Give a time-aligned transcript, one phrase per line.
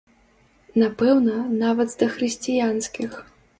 [0.83, 3.11] Напэўна, нават з дахрысціянскіх.